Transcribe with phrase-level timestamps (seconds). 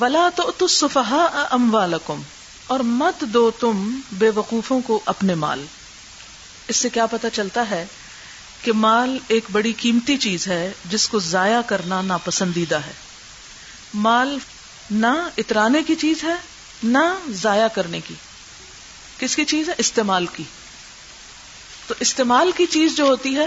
[0.00, 1.76] ولا تو سفہا ام
[2.66, 5.64] اور مت دو تم بے وقوفوں کو اپنے مال۔
[6.68, 7.86] اس سے کیا پتا چلتا ہے
[8.62, 12.92] کہ مال ایک بڑی قیمتی چیز ہے جس کو ضائع کرنا ناپسندیدہ ہے۔
[13.94, 14.38] مال
[14.90, 16.34] نہ اترانے کی چیز ہے،
[16.82, 18.14] نہ ضائع کرنے کی۔
[19.18, 20.44] کس کی چیز ہے؟ استعمال کی۔
[21.86, 23.46] تو استعمال کی چیز جو ہوتی ہے،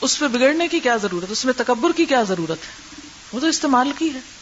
[0.00, 3.00] اس پہ بگڑنے کی کیا ضرورت اس میں تکبر کی کیا ضرورت ہے؟
[3.32, 4.41] وہ تو استعمال کی ہے۔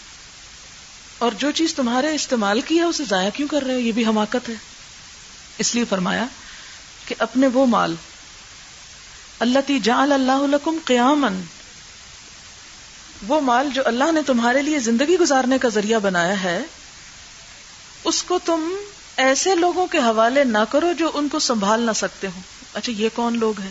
[1.21, 4.07] اور جو چیز تمہارے استعمال کی ہے اسے ضائع کیوں کر رہے ہو؟ یہ بھی
[4.07, 4.55] حماقت ہے۔
[5.59, 6.27] اس لیے فرمایا
[7.07, 7.95] کہ اپنے وہ مال
[9.39, 11.41] اللہ تی جان اللہ قیامن
[13.29, 16.61] وہ مال جو اللہ نے تمہارے لیے زندگی گزارنے کا ذریعہ بنایا ہے،
[18.05, 18.75] اس کو تم
[19.17, 22.41] ایسے لوگوں کے حوالے نہ کرو جو ان کو سنبھال نہ سکتے ہو
[22.75, 23.71] اچھا یہ کون لوگ ہیں؟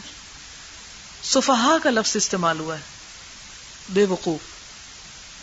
[1.24, 2.82] سفہا کا لفظ استعمال ہوا ہے،
[3.90, 4.59] بے وقوف۔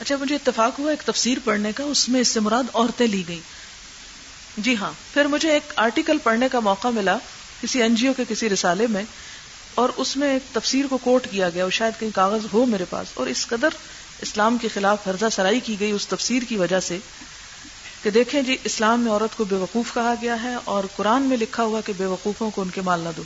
[0.01, 3.23] اچھا مجھے اتفاق ہوا ایک تفسیر پڑھنے کا، اس میں اس سے مراد عورتیں لی
[3.29, 3.41] گئی
[4.57, 7.17] جی ہاں پھر مجھے ایک آرٹیکل پڑھنے کا موقع ملا
[7.63, 9.05] کسی این جی او کے کسی رسالے میں،
[9.75, 12.85] اور اس میں ایک تفسیر کو کوٹ کیا گیا، اور شاید کہیں کاغذ ہو میرے
[12.91, 13.77] پاس، اور اس قدر
[14.23, 16.99] اسلام کے خلاف فرضہ سرائی کی گئی اس تفسیر کی وجہ سے
[18.03, 21.37] کہ دیکھیں جی اسلام میں عورت کو بے وقوف کہا گیا ہے، اور قرآن میں
[21.37, 23.23] لکھا ہوا کہ بے وقوفوں کو ان کے مال نہ دو۔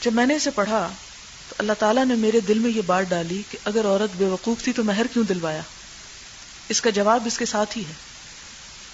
[0.00, 0.88] جب میں نے اسے پڑھا
[1.58, 4.72] اللہ تعالیٰ نے میرے دل میں یہ بات ڈالی کہ اگر عورت بے وقوف تھی
[4.72, 5.60] تو مہر کیوں دلوایا؟
[6.68, 7.92] اس کا جواب اس کے ساتھ ہی ہے۔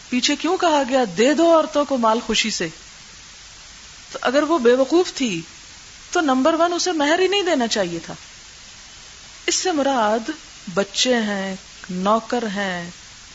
[0.08, 2.69] پیچھے کیوں کہا گیا دے دو عورتوں کو مال خوشی سے؟
[4.12, 5.41] تو اگر وہ بے وقوف تھی
[6.11, 8.14] تو نمبر ون اسے مہر ہی نہیں دینا چاہیے تھا۔
[9.47, 10.31] اس سے مراد
[10.75, 11.56] بچے ہیں،
[11.91, 12.91] نوکر ہیں،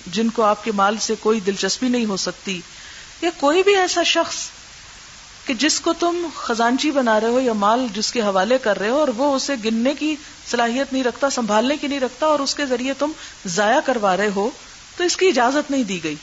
[0.07, 2.61] جن کو آپ کے مال سے کوئی دلچسپی نہیں ہو سکتی
[3.21, 4.35] یا کوئی بھی ایسا شخص
[5.45, 8.89] کہ جس کو تم خزانچی بنا رہے ہو یا مال جس کے حوالے کر رہے
[8.89, 10.15] ہو اور وہ اسے گننے کی
[10.51, 13.11] صلاحیت نہیں رکھتا، سنبھالنے کی نہیں رکھتا اور اس کے ذریعے تم
[13.45, 14.49] ضائع کروا رہے ہو،
[14.97, 16.15] تو اس کی اجازت نہیں دی گئی۔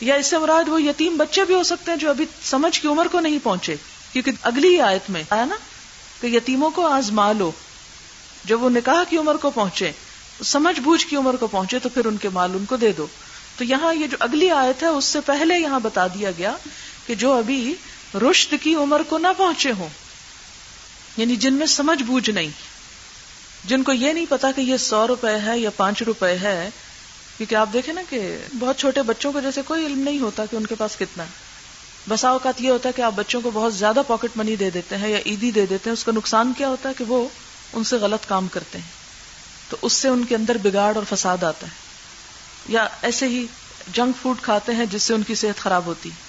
[0.00, 2.88] یا اس سے مراد وہ یتیم بچے بھی ہو سکتے ہیں جو ابھی سمجھ کی
[2.88, 3.76] عمر کو نہیں پہنچے،
[4.12, 5.56] کیونکہ اگلی آیت میں آیا نا
[6.20, 7.52] کہ یتیموں کو آزما لو
[8.44, 9.92] جب وہ نکاح کی عمر کو پہنچے،
[10.44, 13.06] سمجھ بوجھ کی عمر کو پہنچے، تو پھر ان کے مال ان کو دے دو۔
[13.56, 16.52] تو یہاں یہ جو اگلی آیت ہے، اس سے پہلے یہاں بتا دیا گیا
[17.06, 17.74] کہ جو ابھی
[18.14, 19.88] رشت کی عمر کو نہ پہنچے ہوں۔
[21.16, 22.48] یعنی جن میں سمجھ بوجھ نہیں۔
[23.64, 26.68] جن کو یہ نہیں پتا کہ یہ سو روپے ہے یا پانچ روپے ہے،
[27.36, 30.56] کیونکہ آپ دیکھیں نا کہ بہت چھوٹے بچوں کو جیسے کوئی علم نہیں ہوتا کہ
[30.56, 31.28] ان کے پاس کتنا۔ ہے
[32.08, 34.96] بسا اوقات یہ ہوتا ہے کہ آپ بچوں کو بہت زیادہ پاکٹ منی دے دیتے
[34.96, 37.28] ہیں یا عیدی دے دیتے ہیں، اس کا نقصان کیا ہوتا ہے کہ وہ
[37.72, 38.90] ان سے غلط کام کرتے ہیں۔
[39.68, 41.72] تو اس سے ان کے اندر بگاڑ اور فساد آتا ہے۔
[42.68, 43.46] یا ایسے ہی
[43.92, 46.25] جنک فوڈ کھاتے ہیں جس سے ان کی صحت خراب ہوتی ہے۔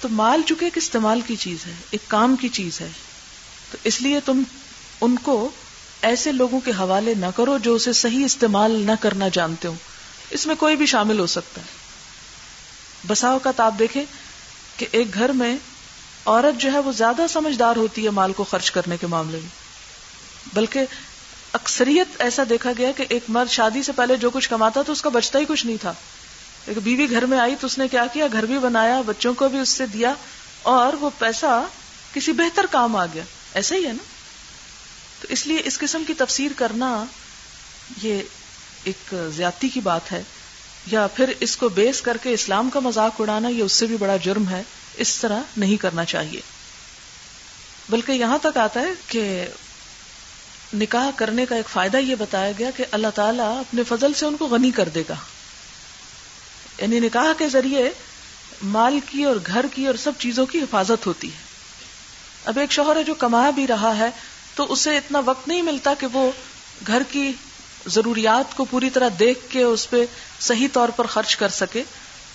[0.00, 2.88] تو مال چکے ایک استعمال کی چیز ہے، ایک کام کی چیز ہے،
[3.70, 4.42] تو اس لیے تم
[5.00, 5.50] ان کو
[6.02, 9.74] ایسے لوگوں کے حوالے نہ کرو جو اسے صحیح استعمال نہ کرنا جانتے ہو
[10.30, 11.66] اس میں کوئی بھی شامل ہو سکتا ہے۔
[13.08, 14.04] بساؤ کا آپ دیکھیں
[14.76, 15.56] کہ ایک گھر میں
[16.24, 19.48] عورت جو ہے وہ زیادہ سمجھدار ہوتی ہے مال کو خرچ کرنے کے معاملے میں۔
[20.54, 20.80] بلکہ
[21.52, 25.02] اکثریت ایسا دیکھا گیا کہ ایک مرد شادی سے پہلے جو کچھ کماتا تو اس
[25.02, 25.94] کا بچتا ہی کچھ نہیں تھا۔
[26.66, 29.48] ایک بیوی گھر میں آئی تو اس نے کیا کیا؟ گھر بھی بنایا، بچوں کو
[29.48, 30.14] بھی اس سے دیا
[30.62, 31.66] اور وہ پیسہ
[32.12, 33.22] کسی بہتر کام آ گیا۔
[33.54, 34.02] ایسا ہی ہے نا؟
[35.20, 37.04] تو اس لیے اس قسم کی تفسیر کرنا
[38.02, 38.22] یہ
[38.84, 40.22] ایک زیادتی کی بات ہے۔
[40.86, 43.96] یا پھر اس کو بیس کر کے اسلام کا مذاق اڑانا، یہ اس سے بھی
[43.96, 44.62] بڑا جرم ہے۔
[44.96, 46.40] اس طرح نہیں کرنا چاہیے۔
[47.88, 49.46] بلکہ یہاں تک آتا ہے کہ
[50.74, 54.36] نکاح کرنے کا ایک فائدہ یہ بتایا گیا کہ اللہ تعالیٰ اپنے فضل سے ان
[54.36, 55.14] کو غنی کر دے گا۔
[56.78, 57.90] یعنی نکاح کے ذریعے
[58.62, 61.46] مال کی اور گھر کی اور سب چیزوں کی حفاظت ہوتی ہے۔
[62.44, 64.10] اب ایک شوہر ہے جو کما بھی رہا ہے
[64.54, 66.30] تو اسے اتنا وقت نہیں ملتا کہ وہ
[66.86, 67.32] گھر کی
[67.86, 70.04] ضروریات کو پوری طرح دیکھ کے اس پہ
[70.40, 71.82] صحیح طور پر خرچ کر سکے۔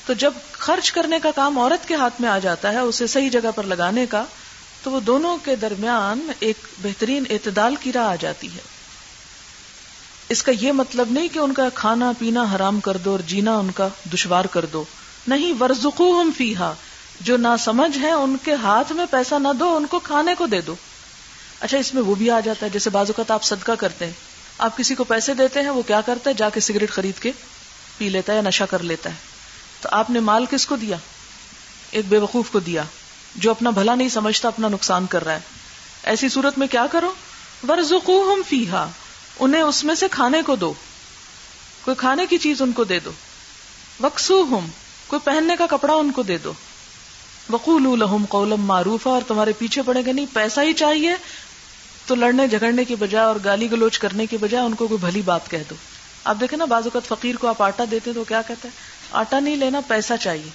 [0.05, 3.29] تو جب خرچ کرنے کا کام عورت کے ہاتھ میں آ جاتا ہے، اسے صحیح
[3.29, 4.23] جگہ پر لگانے کا،
[4.83, 8.80] تو وہ دونوں کے درمیان ایک بہترین اعتدال کی راہ آ جاتی ہے۔
[10.31, 13.57] اس کا یہ مطلب نہیں کہ ان کا کھانا پینا حرام کر دو اور جینا
[13.57, 14.83] ان کا دشوار کر دو۔
[15.27, 16.73] نہیں ورژو ہم فیحا
[17.21, 20.45] جو نہ سمجھ ہے ان کے ہاتھ میں پیسہ نہ دو، ان کو کھانے کو
[20.45, 20.75] دے دو۔
[21.59, 24.11] اچھا اس میں وہ بھی آ جاتا ہے، جیسے بازو کا آپ صدقہ کرتے ہیں۔
[24.57, 27.31] آپ کسی کو پیسے دیتے ہیں، وہ کیا کرتا ہے؟ جا کے سگریٹ خرید کے
[27.97, 29.15] پی لیتا ہے یا نشا کر لیتا ہے۔
[29.81, 30.97] تو آپ نے مال کس کو دیا؟
[31.91, 32.83] ایک بے وقوف کو دیا،
[33.35, 35.39] جو اپنا بھلا نہیں سمجھتا، اپنا نقصان کر رہا ہے۔
[36.03, 37.13] ایسی صورت میں کیا کرو؟
[37.67, 38.85] ورژو ہم فیحا
[39.39, 40.73] انہیں اس میں سے کھانے کو دو۔
[41.81, 43.11] کوئی کھانے کی چیز ان کو دے دو۔
[43.99, 44.67] وقسو ہم
[45.07, 46.53] کوئی پہننے کا کپڑا ان کو دے دو۔
[47.49, 51.13] وقول الحم قولم معروف اور تمہارے پیچھے پڑے گا، نہیں، پیسہ ہی چاہیے۔
[52.05, 55.21] تو لڑنے، جھگڑنے کی بجائے اور گالی گلوچ کرنے کی بجائے ان کو کوئی بھلی
[55.21, 55.75] بات کہہ دو۔
[56.23, 58.73] آپ دیکھیں نا، بعض اوقات فقیر کو آپ آٹا دیتے تو کیا کہتا ہے؟
[59.11, 60.49] آٹا نہیں لینا، پیسہ چاہیے۔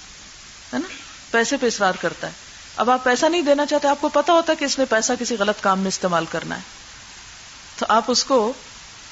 [0.73, 0.87] ہے نا؟
[1.31, 2.31] پیسے پہ اصرار کرتا ہے۔
[2.75, 5.13] اب آپ پیسہ نہیں دینا چاہتے، آپ کو پتا ہوتا ہے کہ اس نے پیسہ
[5.19, 6.61] کسی غلط کام میں استعمال کرنا ہے۔
[7.77, 8.53] تو آپ اس کو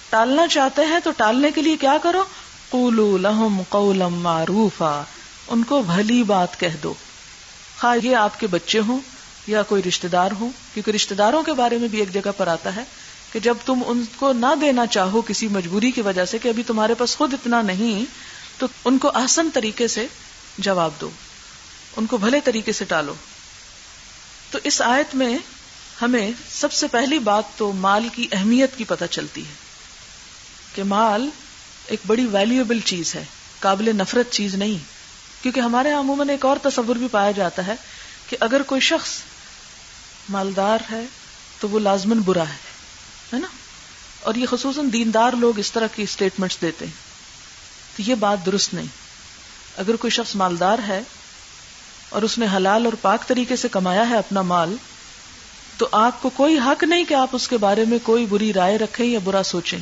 [0.10, 2.24] ٹالنا چاہتے ہیں تو ٹالنے کے لیے کیا کرو؟
[2.70, 5.04] قولو لہم قولم معروفا۔
[5.48, 6.94] ان کو بھلی بات کہہ دو۔
[7.80, 9.00] خواہ یہ آپ کے بچے ہوں
[9.48, 12.48] یا کوئی رشتے دار ہوں، کیونکہ رشتے داروں کے بارے میں بھی ایک جگہ پر
[12.48, 12.84] آتا ہے
[13.34, 16.64] کہ جب تم ان کو نہ دینا چاہو کسی مجبوری کی وجہ سے کہ ابھی
[16.64, 18.06] تمہارے پاس خود اتنا نہیں،
[18.58, 20.08] تو ان کو آسن طریقے سے
[20.58, 21.10] جواب دو۔
[21.98, 23.14] ان کو بھلے طریقے سے ٹالو۔
[24.52, 25.38] تو اس آیت میں
[26.02, 29.65] ہمیں سب سے پہلی بات تو مال کی اہمیت کی پتہ چلتی ہے۔
[30.76, 31.30] کہ مال
[31.88, 33.24] ایک بڑی ویلیوبل چیز ہے،
[33.60, 34.78] قابل نفرت چیز نہیں۔
[35.44, 37.76] کیونکہ ہمارے عموماً ایک اور تصور بھی پایا جاتا ہے
[38.30, 39.10] کہ اگر کوئی شخص
[40.30, 41.02] مالدار ہے
[41.60, 43.48] تو وہ لازمن برا ہے نا؟
[44.22, 46.94] اور یہ خصوصاً دیندار لوگ اس طرح کی اسٹیٹمنٹس دیتے ہیں۔
[47.98, 48.88] تو یہ بات درست نہیں۔
[49.78, 51.02] اگر کوئی شخص مالدار ہے
[52.10, 54.76] اور اس نے حلال اور پاک طریقے سے کمایا ہے اپنا مال،
[55.78, 58.78] تو آپ کو کوئی حق نہیں کہ آپ اس کے بارے میں کوئی بری رائے
[58.78, 59.80] رکھیں یا برا سوچیں۔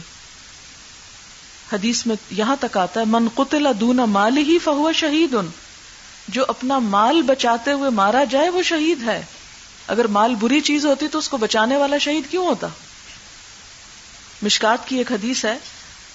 [1.73, 5.35] حدیث میں یہاں تک آتا ہے، من قتل دون مال ہی فہو شہید
[6.27, 9.21] جو اپنا مال بچاتے ہوئے مارا جائے وہ شہید ہے۔
[9.87, 12.67] اگر مال بری چیز ہوتی تو اس کو بچانے والا شہید کیوں ہوتا؟
[14.41, 15.57] مشکات کی ایک حدیث ہے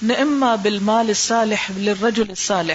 [0.02, 2.74] نعما بالمال الصالح للرجل الصالح.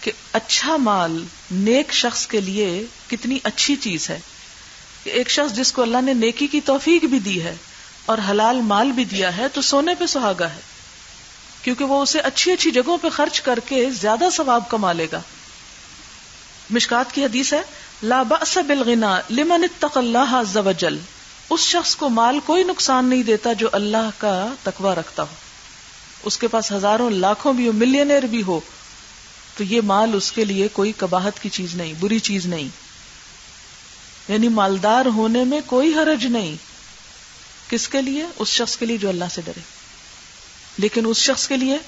[0.00, 4.18] کہ اچھا مال نیک شخص کے لیے کتنی اچھی چیز ہے۔
[5.04, 7.54] کہ ایک شخص جس کو اللہ نے نیکی کی توفیق بھی دی ہے
[8.06, 10.75] اور حلال مال بھی دیا ہے تو سونے پہ سہاگا ہے۔
[11.66, 15.20] کیونکہ وہ اسے اچھی اچھی جگہوں پہ خرچ کر کے زیادہ ثواب کما لے گا۔
[16.70, 17.62] مشکات کی حدیث ہے،
[18.02, 20.98] لا بأس بالغنا لمن اتق اللہ عز وجل۔
[21.50, 25.34] اس شخص کو مال کوئی نقصان نہیں دیتا جو اللہ کا تقوی رکھتا ہو۔
[26.22, 28.60] اس کے پاس ہزاروں لاکھوں بھی ہو، ملینئر بھی ہو۔
[29.56, 32.68] تو یہ مال اس کے لیے کوئی کباہت کی چیز نہیں، بری چیز نہیں۔
[34.28, 36.56] یعنی مالدار ہونے میں کوئی حرج نہیں۔
[37.68, 39.75] کس کے لیے؟ اس شخص کے لیے جو اللہ سے ڈرے۔
[40.78, 41.78] لیکن اس شخص کے لیے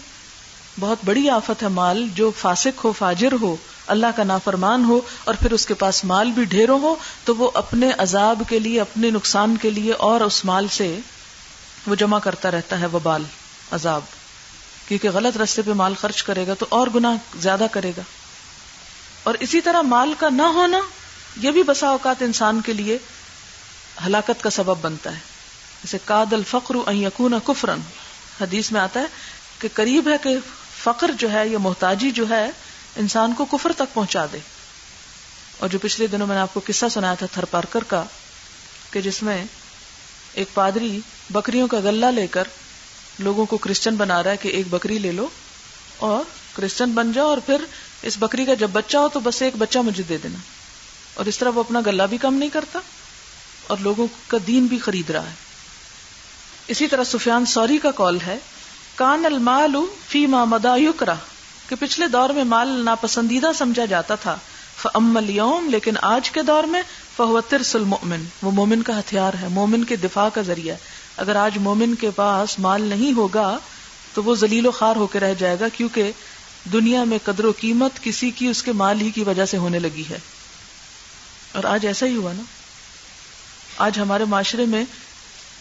[0.81, 3.56] بہت بڑی آفت ہے مال، جو فاسق ہو، فاجر ہو،
[3.87, 6.94] اللہ کا نافرمان ہو اور پھر اس کے پاس مال بھی ڈھیروں ہو،
[7.25, 10.99] تو وہ اپنے عذاب کے لیے، اپنے نقصان کے لیے اور اس مال سے
[11.87, 13.23] وہ جمع کرتا رہتا ہے وہ بال،
[13.70, 14.00] عذاب۔
[14.88, 18.02] کیونکہ غلط رستے پہ مال خرچ کرے گا تو اور گنا زیادہ کرے گا۔
[19.23, 20.79] اور اسی طرح مال کا نہ ہونا،
[21.37, 22.99] یہ بھی بسا اوقات انسان کے لیے
[24.06, 25.20] ہلاکت کا سبب بنتا ہے۔
[25.85, 27.81] جیسے کاد الفقر یقون کفرن
[28.40, 29.06] حدیث میں آتا ہے
[29.58, 30.37] کہ قریب ہے کہ
[30.82, 32.50] فقر جو ہے یا محتاجی جو ہے
[32.96, 34.38] انسان کو کفر تک پہنچا دے۔
[35.58, 38.05] اور جو پچھلے دنوں میں نے آپ کو قصہ سنایا تھا تھر پارکر کا
[38.90, 39.44] کہ جس میں
[40.32, 41.00] ایک پادری
[41.31, 42.44] بکریوں کا گلہ لے کر
[43.19, 45.29] لوگوں کو کرسچن بنا رہا ہے کہ ایک بکری لے لو
[45.96, 46.25] اور
[46.56, 47.64] کرسچن بن جاؤ اور پھر
[48.02, 50.38] اس بکری کا جب بچہ ہو تو بس ایک بچہ مجھے دے دینا۔
[51.14, 52.79] اور اس طرح وہ اپنا گلہ بھی کم نہیں کرتا
[53.67, 55.47] اور لوگوں کا دین بھی خرید رہا ہے۔
[56.68, 58.38] اسی طرح سفیان سوری کا کال ہے،
[58.94, 59.74] کان المال
[60.08, 61.14] فی ما مدا یکرا
[61.68, 64.38] کہ پچھلے دور میں مال ناپسندیدہ سمجھا جاتا تھا
[64.82, 66.82] فعمل یوم لیکن آج کے دور میں
[67.16, 67.40] فہو
[67.74, 70.80] المؤمن، وہ مومن کا ہتھیار ہے، مومن کے دفاع کا ذریعہ ہے۔
[71.16, 73.58] اگر آج مومن کے پاس مال نہیں ہوگا،
[74.14, 76.12] تو وہ ذلیل و خار ہو کے رہ جائے گا، کیونکہ
[76.72, 79.78] دنیا میں قدر و قیمت کسی کی اس کے مال ہی کی وجہ سے ہونے
[79.78, 80.18] لگی ہے۔
[81.52, 82.42] اور آج ایسا ہی ہوا نا۔
[83.78, 84.84] آج ہمارے معاشرے میں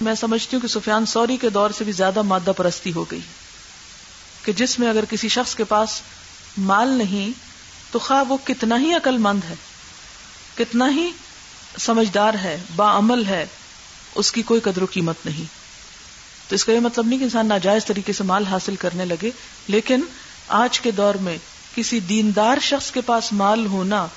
[0.02, 3.20] میں سمجھتی ہوں کہ سفیان سوری کے دور سے بھی زیادہ مادہ پرستی ہو گئی
[4.44, 6.02] کہ جس میں اگر کسی شخص کے پاس
[6.58, 7.40] مال نہیں،
[7.92, 9.56] تو خواہ وہ کتنا ہی عقل مند ہے،
[10.58, 11.10] کتنا ہی
[11.80, 13.46] سمجھدار ہے، با عمل ہے،
[14.16, 15.44] اس کی کوئی قدر و قیمت نہیں۔
[16.50, 19.32] تو اس کا یہ مطلب نہیں کہ انسان ناجائز طریقے سے مال حاصل کرنے لگے،
[19.68, 20.02] لیکن
[20.48, 21.38] آج کے دور میں
[21.76, 24.08] کسی دیندار شخص کے پاس مال ہونا،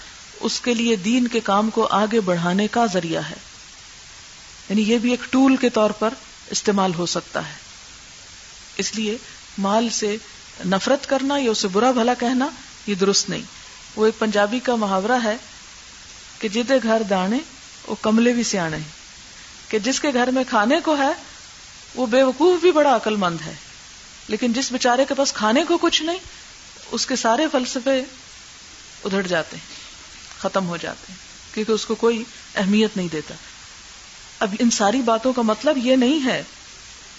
[0.41, 3.50] اس کے لیے دین کے کام کو آگے بڑھانے کا ذریعہ ہے۔
[4.71, 6.15] یعنی یہ بھی ایک ٹول کے طور پر
[6.51, 7.53] استعمال ہو سکتا ہے۔
[8.77, 9.17] اس لیے
[9.59, 10.17] مال سے
[10.67, 12.49] نفرت کرنا یا اسے برا بھلا کہنا
[12.87, 13.43] یہ درست نہیں۔
[13.97, 15.37] وہ ایک پنجابی کا محاورہ ہے
[16.39, 17.39] کہ جدے گھر دانے،
[17.87, 18.77] وہ کملے بھی سیانے
[19.69, 21.13] کہ جس کے گھر میں کھانے کو ہے،
[21.95, 23.55] وہ بے وقوف بھی بڑا عقل مند ہے۔
[24.29, 26.19] لیکن جس بیچارے کے پاس کھانے کو کچھ نہیں،
[26.91, 28.03] اس کے سارے فلسفے
[29.05, 29.75] ادھر جاتے ہیں،
[30.41, 32.25] ختم ہو جاتے ہیں، کیونکہ اس کو کوئی
[32.55, 33.35] اہمیت نہیں دیتا۔
[34.41, 36.43] اب ان ساری باتوں کا مطلب یہ نہیں ہے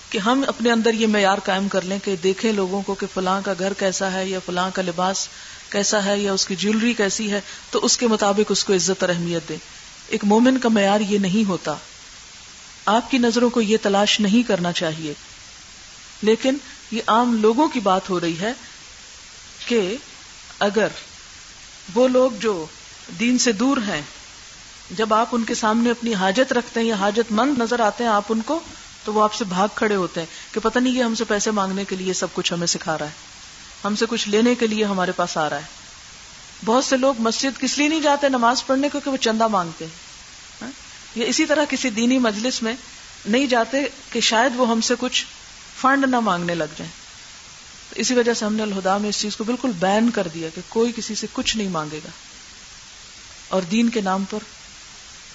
[0.09, 3.41] کہ ہم اپنے اندر یہ معیار قائم کر لیں کہ دیکھیں لوگوں کو کہ فلاں
[3.45, 5.27] کا گھر کیسا ہے یا فلاں کا لباس
[5.69, 9.03] کیسا ہے یا اس کی جیولری کیسی ہے، تو اس کے مطابق اس کو عزت
[9.03, 9.57] اور اہمیت دیں۔
[10.07, 11.75] ایک مومن کا معیار یہ نہیں ہوتا۔
[12.85, 15.13] آپ کی نظروں کو یہ تلاش نہیں کرنا چاہیے۔
[16.21, 16.57] لیکن
[16.91, 18.53] یہ عام لوگوں کی بات ہو رہی ہے
[19.65, 19.95] کہ
[20.59, 20.87] اگر
[21.93, 22.65] وہ لوگ جو
[23.19, 24.01] دین سے دور ہیں
[24.91, 28.11] جب آپ ان کے سامنے اپنی حاجت رکھتے ہیں یا حاجت مند نظر آتے ہیں
[28.11, 28.59] آپ ان کو،
[29.03, 31.51] تو وہ آپ سے بھاگ کھڑے ہوتے ہیں کہ پتہ نہیں یہ ہم سے پیسے
[31.51, 33.11] مانگنے کے لیے سب کچھ ہمیں سکھا رہا ہے۔
[33.85, 35.61] ہم سے کچھ لینے کے لیے ہمارے پاس آ رہا ہے۔
[36.65, 39.85] بہت سے لوگ مسجد کس لیے نہیں جاتے نماز پڑھنے؟ کو کہ وہ چندہ مانگتے
[39.85, 39.91] ہیں۔
[40.61, 40.71] ہاں؟
[41.15, 42.73] یا اسی طرح کسی دینی مجلس میں
[43.25, 43.77] نہیں جاتے
[44.11, 45.25] کہ شاید وہ ہم سے کچھ
[45.81, 46.91] فنڈ نہ مانگنے لگ جائیں۔
[47.89, 50.49] تو اسی وجہ سے ہم نے الہدا میں اس چیز کو بالکل بین کر دیا
[50.55, 52.09] کہ کوئی کسی سے کچھ نہیں مانگے گا۔
[53.47, 54.39] اور دین کے نام پر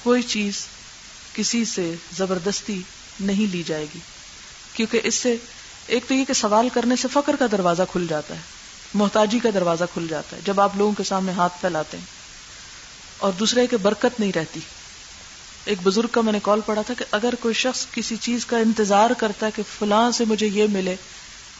[0.06, 0.64] کوئی چیز
[1.32, 2.82] کسی سے زبردستی
[3.20, 3.98] نہیں لی جائے گی۔
[4.74, 5.36] کیونکہ اس سے
[5.86, 8.40] ایک تو یہ کہ سوال کرنے سے فقر کا دروازہ کھل جاتا ہے،
[8.94, 12.04] محتاجی کا دروازہ کھل جاتا ہے۔ جب آپ لوگوں کے سامنے ہاتھ پھیلاتے ہیں
[13.18, 14.60] اور دوسرے کہ برکت نہیں رہتی۔
[15.64, 18.58] ایک بزرگ کا میں نے کال پڑھا تھا کہ اگر کوئی شخص کسی چیز کا
[18.58, 20.96] انتظار کرتا ہے کہ فلاں سے مجھے یہ ملے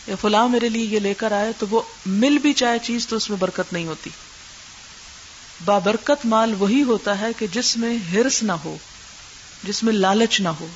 [0.07, 3.17] یا فلاں میرے لیے یہ لے کر آئے تو وہ مل بھی چاہے چیز تو
[3.17, 4.11] اس میں برکت نہیں ہوتی۔
[5.65, 8.77] بابرکت مال وہی ہوتا ہے کہ جس میں ہرس نہ ہو،
[9.65, 10.67] جس میں لالچ نہ ہو،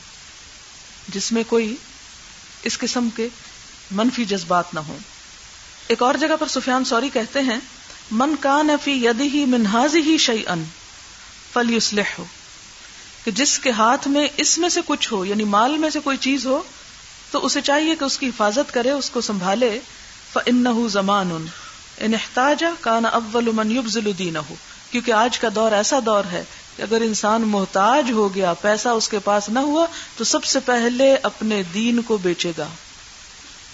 [1.08, 1.76] جس میں کوئی
[2.62, 3.28] اس قسم کے
[3.90, 4.98] منفی جذبات نہ ہوں۔
[5.88, 7.58] ایک اور جگہ پر سفیان سوری کہتے ہیں،
[8.10, 10.64] من کان فی ید ہی منہاز ہی شعی ان
[11.52, 12.24] فل ہو
[13.24, 16.16] کہ جس کے ہاتھ میں اس میں سے کچھ ہو یعنی مال میں سے کوئی
[16.16, 16.62] چیز ہو،
[17.30, 19.80] تو اسے چاہیے کہ اس کی حفاظت کرے، اس کو سنبھالے
[20.32, 21.46] فن زمان ان
[22.00, 24.54] احتاجا کان اول من یبزل دین ہو
[24.90, 26.44] کیونکہ آج کا دور ایسا دور ہے
[26.76, 30.60] کہ اگر انسان محتاج ہو گیا، پیسہ اس کے پاس نہ ہوا، تو سب سے
[30.60, 32.66] پہلے اپنے دین کو بیچے گا۔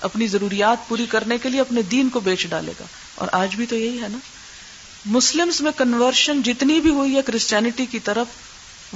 [0.00, 3.66] اپنی ضروریات پوری کرنے کے لیے اپنے دین کو بیچ ڈالے گا۔ اور آج بھی
[3.66, 4.18] تو یہی ہے نا۔
[5.06, 8.26] مسلمس میں کنورشن جتنی بھی ہوئی ہے کرسچینٹی کی طرف،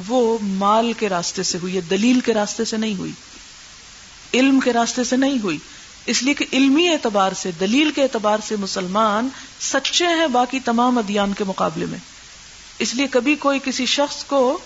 [0.09, 3.13] وہ مال کے راستے سے ہوئی ہے، دلیل کے راستے سے نہیں ہوئی۔
[4.35, 5.59] علم کے راستے سے نہیں ہوئی۔
[6.11, 9.29] اس لیے کہ علمی اعتبار سے، دلیل کے اعتبار سے مسلمان
[9.61, 11.99] سچے ہیں باقی تمام ادیان کے مقابلے میں۔
[12.79, 14.59] اس لیے کبھی کوئی کسی شخص کو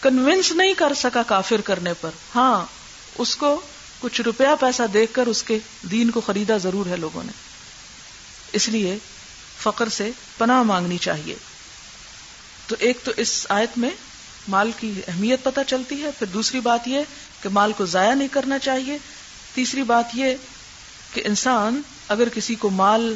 [0.00, 2.66] کنوینس نہیں کر سکا کافر کرنے پر۔ ہاں
[3.18, 3.60] اس کو
[4.00, 5.58] کچھ روپیہ پیسہ دیکھ کر اس کے
[5.90, 7.32] دین کو خریدا ضرور ہے لوگوں نے۔
[8.52, 8.98] اس لیے
[9.62, 11.34] فقر سے پناہ مانگنی چاہیے۔
[12.66, 13.90] تو ایک تو اس آیت میں
[14.48, 16.98] مال کی اہمیت پتہ چلتی ہے، پھر دوسری بات یہ
[17.42, 18.98] کہ مال کو ضائع نہیں کرنا چاہیے۔
[19.54, 20.34] تیسری بات یہ
[21.12, 23.14] کہ انسان اگر کسی کو مال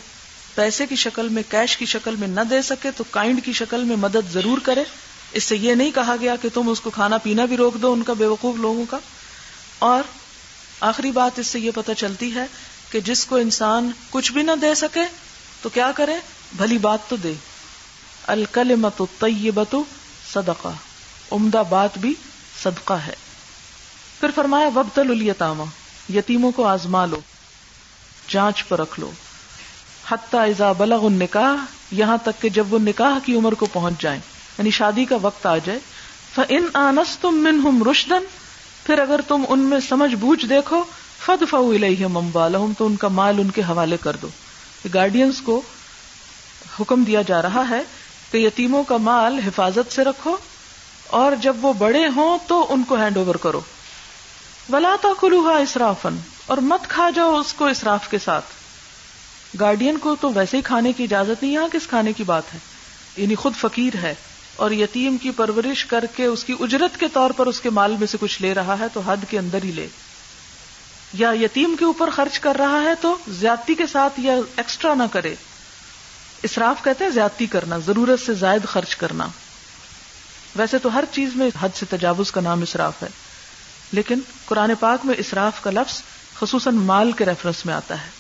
[0.54, 3.84] پیسے کی شکل میں کیش کی شکل میں نہ دے سکے، تو کائنڈ کی شکل
[3.84, 4.84] میں مدد ضرور کرے۔
[5.32, 7.92] اس سے یہ نہیں کہا گیا کہ تم اس کو کھانا پینا بھی روک دو
[7.92, 8.98] ان کا بے وقوف لوگوں کا۔
[9.78, 10.02] اور
[10.80, 12.46] آخری بات اس سے یہ پتہ چلتی ہے
[12.90, 15.00] کہ جس کو انسان کچھ بھی نہ دے سکے،
[15.62, 16.14] تو کیا کرے؟
[16.56, 17.34] بھلی بات تو دے۔
[18.26, 19.84] الکل مت بتو
[20.32, 20.68] صدقہ۔
[21.32, 22.14] عمدہ بات بھی
[22.62, 23.14] صدقہ ہے۔
[24.20, 25.64] پھر فرمایا وبتل الیتاما
[26.14, 27.20] یتیموں کو آزما لو۔
[28.32, 29.10] جانچ پر رکھ لو۔
[30.32, 34.18] ازا بلغ النکاح، یہاں تک کہ جب وہ نکاح کی عمر کو پہنچ جائیں
[34.58, 35.78] یعنی شادی کا وقت آ جائے
[36.48, 37.82] ان آنس تم من ہم
[38.86, 40.82] پھر اگر تم ان میں سمجھ بوجھ دیکھو
[41.26, 41.72] فد فو
[42.08, 44.28] ممبالحم تو ان کا مال ان کے حوالے کر دو۔
[44.94, 45.60] گارڈینس کو
[46.80, 47.80] حکم دیا جا رہا ہے
[48.32, 50.36] کہ یتیموں کا مال حفاظت سے رکھو،
[51.06, 53.60] اور جب وہ بڑے ہوں تو ان کو ہینڈ اوور کرو۔
[54.72, 58.44] ولا تو کلوہا اسرافن اور مت کھا جاؤ اس کو اسراف کے ساتھ۔
[59.60, 62.58] گارڈین کو تو ویسے ہی کھانے کی اجازت نہیں، یہاں کس کھانے کی بات ہے؟
[63.16, 64.14] یعنی خود فقیر ہے
[64.56, 67.96] اور یتیم کی پرورش کر کے اس کی اجرت کے طور پر اس کے مال
[67.98, 69.88] میں سے کچھ لے رہا ہے تو حد کے اندر ہی لے۔
[71.12, 75.02] یا یتیم کے اوپر خرچ کر رہا ہے تو زیادتی کے ساتھ یا ایکسٹرا نہ
[75.12, 75.34] کرے۔
[76.42, 79.26] اسراف کہتے ہیں زیادتی کرنا، ضرورت سے زائد خرچ کرنا۔
[80.56, 83.08] ویسے تو ہر چیز میں حد سے تجاوز کا نام اسراف ہے،
[83.92, 86.02] لیکن قرآن پاک میں اسراف کا لفظ
[86.42, 88.10] خصوصاً مال کے ریفرنس میں آتا ہے۔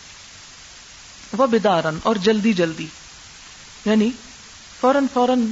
[1.36, 2.86] وہ بدارن اور جلدی جلدی۔
[3.84, 4.10] یعنی
[4.80, 5.46] فوراً فوراً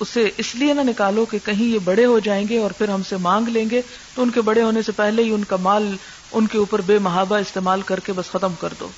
[0.00, 3.02] اسے اس لیے نہ نکالو کہ کہیں یہ بڑے ہو جائیں گے اور پھر ہم
[3.02, 3.82] سے مانگ لیں گے۔
[4.14, 5.96] تو ان کے بڑے ہونے سے پہلے ہی ان کا مال
[6.32, 8.88] ان کے اوپر بے محابہ استعمال کر کے بس ختم کر دو۔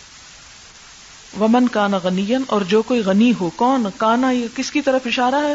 [1.41, 5.35] ومن کانا غنی اور جو کوئی غنی ہو، کون؟ کانا یہ کس کی طرف اشارہ
[5.35, 5.55] ہے؟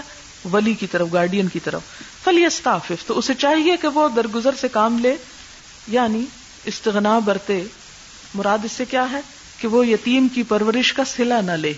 [0.54, 1.82] ولی کی طرف گارڈین کی طرف۔
[2.24, 5.16] فلی استافف تو اسے چاہیے کہ وہ درگزر سے کام لے۔
[5.88, 6.26] یعنی
[6.66, 7.64] استغنا برتے،
[8.34, 9.20] مراد اس سے کیا ہے؟
[9.60, 11.74] کہ وہ یتیم کی پرورش کا سلا نہ لے،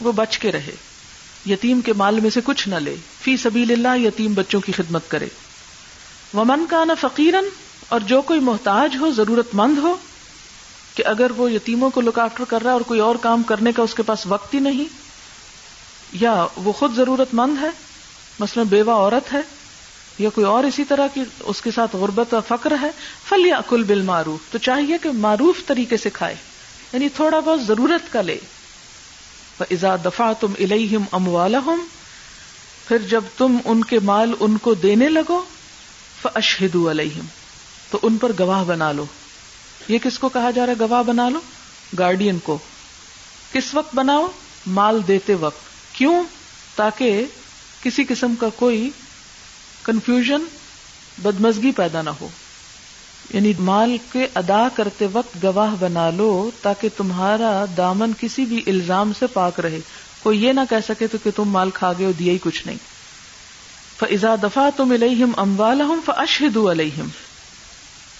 [0.00, 0.74] وہ بچ کے رہے۔
[1.46, 5.02] یتیم کے مال میں سے کچھ نہ لے، فی سبیل اللہ یتیم بچوں کی خدمت
[5.08, 5.26] کرے۔
[6.34, 7.48] ومن کا نہ فقیرن
[7.88, 9.96] اور جو کوئی محتاج ہو، ضرورت مند ہو،
[10.94, 13.72] کہ اگر وہ یتیموں کو لک آفٹر کر رہا ہے اور کوئی اور کام کرنے
[13.72, 14.84] کا اس کے پاس وقت ہی نہیں،
[16.12, 17.70] یا وہ خود ضرورت مند ہے،
[18.38, 19.55] مثلا بیوہ عورت ہے
[20.18, 22.90] یا کوئی اور اسی طرح کی اس کے ساتھ غربت و فقر ہے
[23.28, 26.34] فل یا کل بل معروف تو چاہیے کہ معروف طریقے سے کھائے۔
[26.92, 28.38] یعنی تھوڑا بہت ضرورت کا لے۔
[29.60, 31.84] ازا دفاع تم الہم ام
[32.88, 35.44] پھر جب تم ان کے مال ان کو دینے لگو
[36.22, 37.26] فشہد علیہم
[37.90, 39.04] تو ان پر گواہ بنا لو۔
[39.88, 41.38] یہ کس کو کہا جا رہا ہے گواہ بنا لو؟
[41.98, 42.58] گارڈین کو۔
[43.52, 44.26] کس وقت بناؤ؟
[44.66, 46.22] مال دیتے وقت۔ کیوں؟
[46.76, 47.24] تاکہ
[47.82, 48.90] کسی قسم کا کوئی
[49.86, 50.44] کنفیوژن
[51.22, 52.28] بدمزگی پیدا نہ ہو۔
[53.30, 59.12] یعنی مال کے ادا کرتے وقت گواہ بنا لو تاکہ تمہارا دامن کسی بھی الزام
[59.18, 59.78] سے پاک رہے۔
[60.22, 62.76] کوئی یہ نہ کہہ سکے تو کہ تم مال کھا گئے دیا ہی کچھ نہیں۔
[63.98, 67.08] فضا دفاع تم الہم اموال فشہد الہم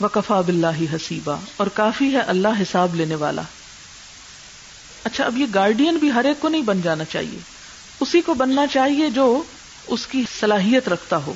[0.00, 3.42] وکفا بلّہ حسیبہ اور کافی ہے اللہ حساب لینے والا۔
[5.04, 7.38] اچھا اب یہ گارڈین بھی ہر ایک کو نہیں بن جانا چاہیے۔
[8.00, 9.42] اسی کو بننا چاہیے جو
[9.86, 11.34] اس کی صلاحیت رکھتا ہو۔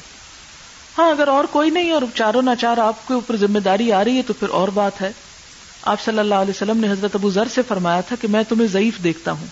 [0.98, 4.04] ہاں اگر اور کوئی نہیں اور چاروں نہ چار آپ کے اوپر ذمہ داری آ
[4.04, 5.12] رہی ہے تو پھر اور بات ہے۔
[5.82, 8.68] آپ صلی اللہ علیہ وسلم نے حضرت ابو ذر سے فرمایا تھا کہ میں تمہیں
[8.68, 9.46] ضعیف دیکھتا ہوں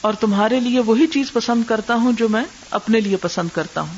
[0.00, 3.94] اور تمہارے لیے وہی چیز پسند کرتا ہوں جو میں اپنے لیے پسند کرتا ہوں۔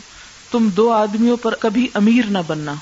[0.50, 2.74] تم دو آدمیوں پر کبھی امیر نہ بننا،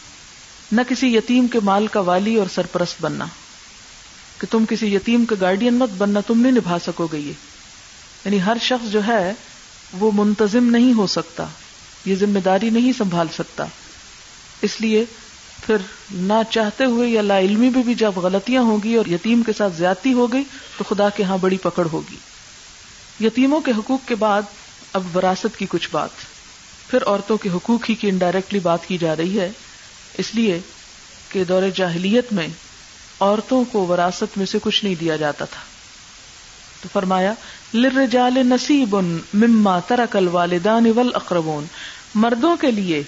[0.72, 3.24] نہ کسی یتیم کے مال کا والی اور سرپرست بننا۔
[4.38, 7.32] کہ تم کسی یتیم کا گارڈین مت بننا، تم نہیں نبھا سکو گے یہ۔
[8.24, 9.32] یعنی ہر شخص جو ہے،
[9.92, 11.44] وہ منتظم نہیں ہو سکتا،
[12.04, 13.64] یہ ذمہ داری نہیں سنبھال سکتا۔
[14.64, 15.04] اس لیے
[15.66, 15.76] پھر
[16.10, 19.72] نہ چاہتے ہوئے یا لا علمی بھی, بھی جب غلطیاں ہوگی اور یتیم کے ساتھ
[19.72, 20.42] زیادتی ہو گئی
[20.78, 22.16] تو خدا کے ہاں بڑی پکڑ ہوگی۔
[23.26, 24.42] یتیموں کے حقوق کے بعد
[24.92, 26.08] اب وراثت کی کچھ بات۔
[26.90, 29.50] پھر عورتوں کے حقوق ہی کی انڈائریکٹلی بات کی جا رہی ہے۔
[30.18, 30.60] اس لیے
[31.28, 32.48] کہ دور جاہلیت میں
[33.20, 35.60] عورتوں کو وراثت میں سے کچھ نہیں دیا جاتا تھا۔
[36.82, 37.34] تو فرمایا
[37.74, 38.96] لرجال نصیب
[39.34, 41.64] مما ترک الوالدان والاقربون
[42.14, 43.02] مردوں کے لیے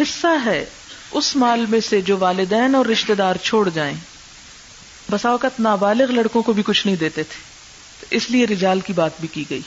[0.00, 0.64] حصہ ہے
[1.10, 3.94] اس مال میں سے جو والدین اور رشتہ دار چھوڑ جائیں۔
[5.10, 7.50] بسا اوقات نابالغ لڑکوں کو بھی کچھ نہیں دیتے تھے۔
[8.16, 9.60] اس لیے رجال کی بات بھی کی گئی۔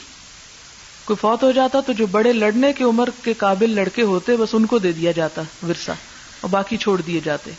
[1.04, 4.48] کوئی فوت ہو جاتا تو جو بڑے لڑنے کی عمر کے قابل لڑکے ہوتے، بس
[4.52, 5.92] ان کو دے دیا جاتا، ورثہ،
[6.40, 7.50] اور باقی چھوڑ دیے جاتے۔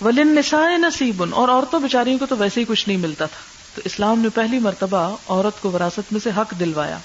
[0.00, 3.40] ولن نسائے نصیب اور عورتوں بیچاریوں کو تو ویسے ہی کچھ نہیں ملتا تھا۔
[3.74, 6.98] تو اسلام نے پہلی مرتبہ عورت کو وراثت میں سے حق دلوایا۔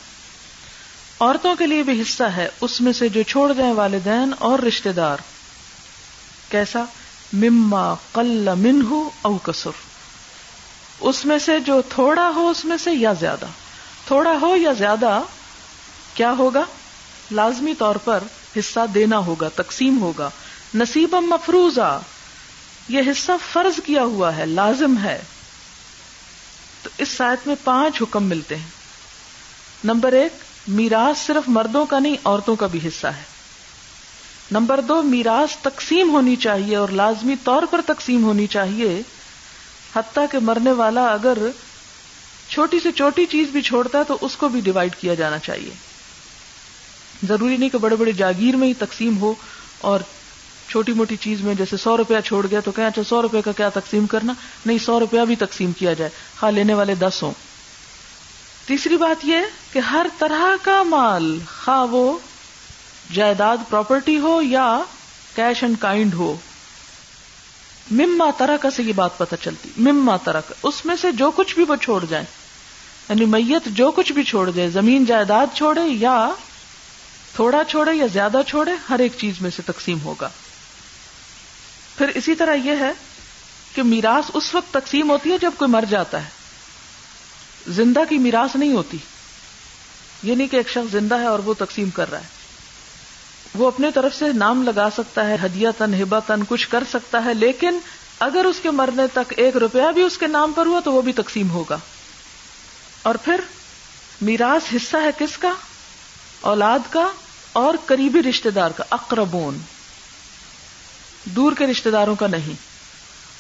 [1.20, 4.92] عورتوں کے لیے بھی حصہ ہے، اس میں سے جو چھوڑ جائیں والدین اور رشتے
[4.92, 5.18] دار۔
[6.52, 6.84] کیسا؟
[7.34, 8.82] مما قل من
[9.22, 9.70] او کسر۔
[11.00, 13.46] اس میں سے جو تھوڑا ہو اس میں سے یا زیادہ۔
[14.08, 15.22] تھوڑا ہو یا زیادہ
[16.14, 16.64] کیا ہوگا؟
[17.32, 18.24] لازمی طور پر
[18.60, 20.30] حصہ دینا ہوگا، تقسیم ہوگا۔
[20.76, 22.02] نصیب مفروضہ۔
[22.90, 25.22] یہ حصہ فرض کیا ہوا ہے، لازم ہے۔
[26.84, 28.70] تو اس سائت میں پانچ حکم ملتے ہیں۔
[29.84, 30.34] نمبر ایک،
[30.68, 33.31] میراث صرف مردوں کا نہیں، عورتوں کا بھی حصہ ہے۔
[34.52, 39.02] نمبر دو، میراث تقسیم ہونی چاہیے اور لازمی طور پر تقسیم ہونی چاہیے،
[39.96, 41.38] حتیٰ کہ مرنے والا اگر
[42.50, 45.70] چھوٹی سے چھوٹی چیز بھی چھوڑتا ہے تو اس کو بھی ڈیوائڈ کیا جانا چاہیے۔
[47.28, 49.34] ضروری نہیں کہ بڑے بڑے جاگیر میں ہی تقسیم ہو
[49.78, 50.00] اور
[50.70, 53.52] چھوٹی موٹی چیز میں جیسے سو روپیہ چھوڑ گیا تو کہ اچھا سو روپے کا
[53.52, 54.34] کیا تقسیم کرنا؟
[54.66, 57.32] نہیں، سو روپیہ بھی تقسیم کیا جائے۔ خواہ لینے والے دس ہوں۔
[58.66, 59.38] تیسری بات یہ
[59.74, 62.18] کہ ہر طرح کا مال، خواہ وہ
[63.14, 64.80] جائیداد پراپرٹی ہو یا
[65.36, 66.36] کیش اینڈ کائنڈ ہو،
[67.92, 71.32] مما طرح کا سے یہ بات پتہ چلتی، مما طرح کا اس میں سے جو
[71.32, 72.24] کچھ بھی وہ چھوڑ جائے
[73.10, 76.30] یعنی میت جو کچھ بھی چھوڑ جائے زمین جائیداد چھوڑے یا
[77.36, 80.30] تھوڑا چھوڑے یا زیادہ چھوڑے، ہر ایک چیز میں سے تقسیم ہوگا۔
[81.98, 82.92] پھر اسی طرح یہ ہے
[83.76, 86.30] کہ میراث اس وقت تقسیم ہوتی ہے جب کوئی مر جاتا ہے۔
[87.68, 88.98] زندہ کی میراث نہیں ہوتی،
[90.24, 92.41] یہ نہیں کہ ایک شخص زندہ ہے اور وہ تقسیم کر رہا ہے۔
[93.56, 97.26] وہ اپنے طرف سے نام لگا سکتا ہے، ہدیہ تن ہبا تن، کچھ کر سکتا
[97.26, 97.80] ہے، لیکن
[98.20, 101.02] اگر اس کے مرنے تک ایک روپیہ بھی اس کے نام پر ہوا تو وہ
[101.02, 101.78] بھی تقسیم ہوگا۔
[103.04, 103.42] اور پھر
[104.22, 105.54] میراث حصہ ہے کس کا؟
[106.42, 107.12] اولاد کا
[107.54, 109.58] اور قریبی رشتے دار کا، اقربون۔
[111.26, 112.54] دور کے رشتے داروں کا نہیں۔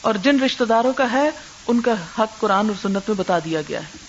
[0.02, 1.30] اور جن رشتے داروں کا ہے،
[1.67, 4.01] ان کا حق قرآن اور سنت میں بتا دیا گیا ہے۔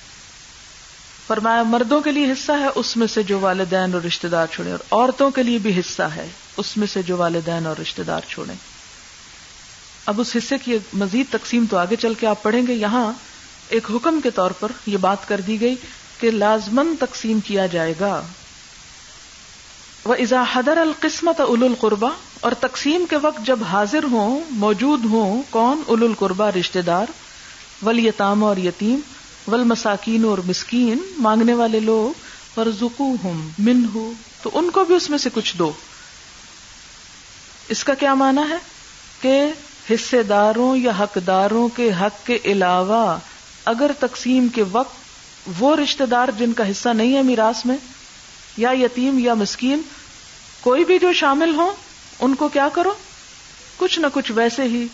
[1.27, 4.71] فرمایا، مردوں کے لیے حصہ ہے، اس میں سے جو والدین اور رشتے دار چھوڑے
[4.71, 8.21] اور عورتوں کے لیے بھی حصہ ہے، اس میں سے جو والدین اور رشتے دار
[8.29, 8.53] چھوڑے
[10.07, 13.13] اب اس حصے کی مزید تقسیم تو آگے چل کے آپ پڑھیں گے۔ یہاں
[13.69, 15.75] ایک حکم کے طور پر یہ بات کر دی گئی
[16.21, 18.23] کہ لازمن تقسیم کیا جائے گا۔
[20.05, 22.09] وہ ازا حدر القسمت اول القربا
[22.41, 27.07] اور تقسیم کے وقت جب حاضر ہوں، موجود ہوں، کون؟ اول القربا رشتے دار
[27.83, 29.01] ول یتام اور یتیم۔
[29.49, 32.21] ول مساکین اور مسکین مانگنے والے لوگ
[32.55, 35.73] پر زکو ہوں من ہو تو ان کو بھی اس میں سے کچھ دو۔
[37.69, 38.57] اس کا کیا مانا ہے؟
[39.21, 39.45] کہ
[39.91, 43.19] حصے داروں یا حقداروں کے حق کے علاوہ
[43.65, 44.95] اگر تقسیم کے وقت
[45.61, 47.77] وہ رشتے دار جن کا حصہ نہیں ہے میراث میں،
[48.57, 49.81] یا یتیم یا مسکین،
[50.61, 51.75] کوئی بھی جو شامل ہو
[52.21, 52.95] ان کو کیا کرو؟
[53.77, 54.87] کچھ نہ کچھ ویسے ہی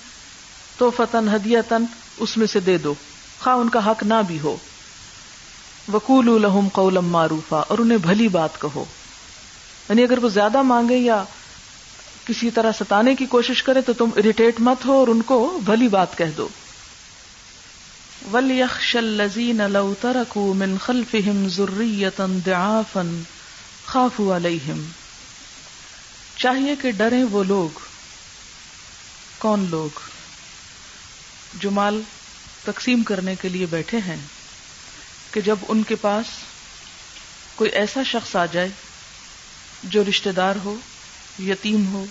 [0.79, 1.85] تو فتن ہدیتن
[2.19, 2.95] اس میں سے دے دو۔
[3.41, 4.57] خواہ ان کا حق نہ بھی ہو۔
[5.93, 8.85] وکول الحم قولم معروفا، اور انہیں بھلی بات کہو۔
[9.89, 11.25] یعنی اگر وہ زیادہ مانگے یا
[12.27, 15.89] کسی طرح ستانے کی کوشش کرے تو تم اریٹیٹ مت ہو اور ان کو بھلی
[15.89, 16.49] بات کہہ دو۔
[18.33, 23.03] ولیخش الذین لو ترکوا من خلفهم ذریتا ضعافا
[23.87, 24.85] خافوا علیہم
[26.37, 27.79] چاہیے کہ ڈریں وہ لوگ۔
[29.39, 29.99] کون لوگ؟
[31.55, 32.01] جو مال
[32.65, 34.17] تقسیم کرنے کے لیے بیٹھے ہیں
[35.31, 36.27] کہ جب ان کے پاس
[37.55, 38.69] کوئی ایسا شخص آ جائے
[39.85, 40.77] جو رشتے دار ہو،
[41.39, 42.05] یتیم ہو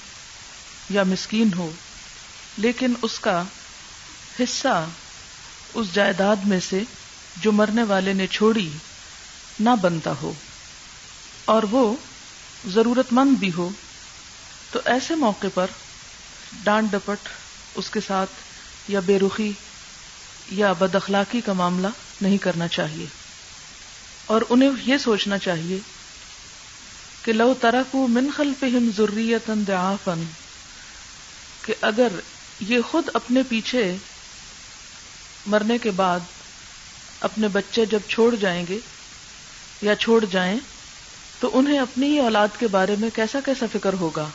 [0.90, 1.72] یا مسکین ہو،
[2.58, 3.44] لیکن اس کا
[4.40, 4.86] حصہ
[5.74, 6.84] اس جائیداد میں سے
[7.42, 8.70] جو مرنے والے نے چھوڑی
[9.60, 10.34] نہ بنتا ہو
[11.46, 11.96] اور وہ
[12.68, 13.70] ضرورت مند بھی ہو،
[14.72, 15.68] تو ایسے موقع پر
[16.64, 17.30] ڈانٹ ڈپٹ
[17.76, 18.32] اس کے ساتھ
[18.88, 19.52] یا بے رخی
[20.52, 21.88] یا بد اخلاقی کا معاملہ
[22.22, 23.06] نہیں کرنا چاہیے۔
[24.26, 25.80] اور انہیں یہ سوچنا چاہیے
[27.24, 30.14] کہ لو ترکو من خلفہم ذریتا ضعافا،
[31.66, 32.08] کہ اگر
[32.60, 33.96] یہ خود اپنے پیچھے
[35.46, 36.20] مرنے کے بعد
[37.20, 38.80] اپنے بچے جب چھوڑ جائیں گے
[39.82, 40.60] یا چھوڑ جائیں،
[41.40, 44.30] تو انہیں اپنی ہی اولاد کے بارے میں کیسا کیسا فکر ہوگا؟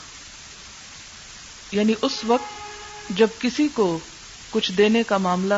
[1.72, 2.62] یعنی اس وقت
[3.11, 3.98] جب کسی کو
[4.51, 5.55] کچھ دینے کا معاملہ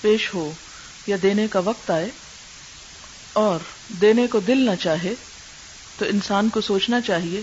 [0.00, 0.52] پیش ہو
[1.06, 2.08] یا دینے کا وقت آئے
[3.32, 5.14] اور دینے کو دل نہ چاہے،
[5.98, 7.42] تو انسان کو سوچنا چاہیے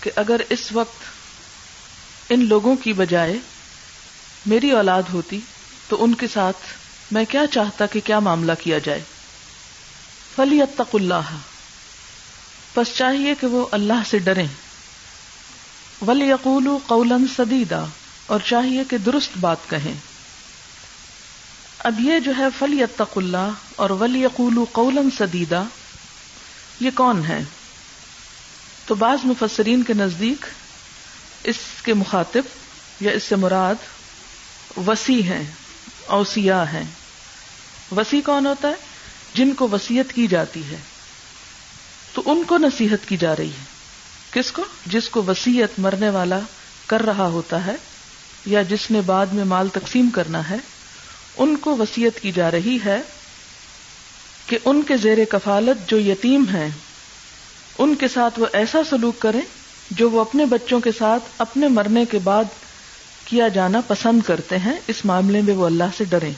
[0.00, 1.02] کہ اگر اس وقت
[2.30, 3.36] ان لوگوں کی بجائے
[4.46, 5.40] میری اولاد ہوتی
[5.88, 6.56] تو ان کے ساتھ
[7.10, 9.02] میں کیا چاہتا کہ کیا معاملہ کیا جائے؟
[10.36, 11.36] فلی اتق اللہ
[12.76, 14.46] بس چاہیے کہ وہ اللہ سے ڈریں۔
[16.06, 17.84] ول یقول قولن سدیدہ
[18.26, 19.94] اور چاہیے کہ درست بات کہیں۔
[21.88, 25.64] اب یہ جو ہے فلی اتق اللہ اور ول یقول قولن سدیدہ
[26.80, 27.42] یہ کون ہے؟
[28.86, 30.46] تو بعض مفسرین کے نزدیک
[31.44, 32.42] اس کے مخاطب
[33.00, 33.74] یا اس سے مراد
[34.86, 35.44] وسیع ہیں
[36.06, 36.84] اوسیا ہیں۔
[37.96, 38.74] وسیع کون ہوتا ہے؟
[39.34, 40.76] جن کو وسیعت کی جاتی ہے۔
[42.12, 43.64] تو ان کو نصیحت کی جا رہی ہے۔
[44.30, 46.38] کس کو؟ جس کو وسیعت مرنے والا
[46.86, 47.76] کر رہا ہوتا ہے
[48.46, 50.56] یا جس نے بعد میں مال تقسیم کرنا ہے۔
[51.38, 53.00] ان کو وسیعت کی جا رہی ہے
[54.46, 56.68] کہ ان کے زیر کفالت جو یتیم ہیں،
[57.78, 59.40] ان کے ساتھ وہ ایسا سلوک کریں
[59.90, 62.44] جو وہ اپنے بچوں کے ساتھ اپنے مرنے کے بعد
[63.24, 66.32] کیا جانا پسند کرتے ہیں، اس معاملے میں وہ اللہ سے ڈریں۔